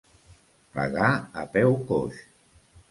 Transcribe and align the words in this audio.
Pagar 0.79 1.11
a 1.43 1.47
peu 1.55 1.79
coix. 1.93 2.29